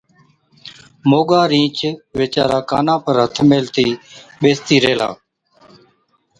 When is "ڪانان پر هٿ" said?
2.69-3.35